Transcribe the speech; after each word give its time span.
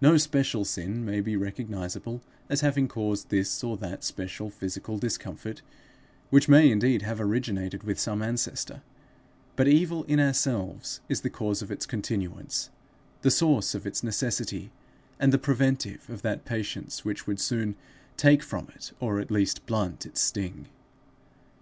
No 0.00 0.16
special 0.16 0.64
sin 0.64 1.04
may 1.04 1.20
be 1.20 1.36
recognizable 1.36 2.22
as 2.48 2.62
having 2.62 2.88
caused 2.88 3.28
this 3.28 3.62
or 3.62 3.76
that 3.76 4.02
special 4.02 4.48
physical 4.48 4.96
discomfort 4.96 5.60
which 6.30 6.48
may 6.48 6.70
indeed 6.70 7.02
have 7.02 7.20
originated 7.20 7.82
with 7.82 8.00
some 8.00 8.22
ancestor; 8.22 8.80
but 9.56 9.68
evil 9.68 10.04
in 10.04 10.20
ourselves 10.20 11.00
is 11.10 11.20
the 11.20 11.28
cause 11.28 11.60
of 11.60 11.70
its 11.70 11.84
continuance, 11.84 12.70
the 13.20 13.30
source 13.30 13.74
of 13.74 13.86
its 13.86 14.02
necessity, 14.02 14.70
and 15.20 15.34
the 15.34 15.38
preventive 15.38 16.08
of 16.08 16.22
that 16.22 16.46
patience 16.46 17.04
which 17.04 17.26
would 17.26 17.38
soon 17.38 17.76
take 18.16 18.42
from 18.42 18.68
it, 18.74 18.92
or 19.00 19.20
at 19.20 19.30
least 19.30 19.66
blunt 19.66 20.06
its 20.06 20.22
sting. 20.22 20.66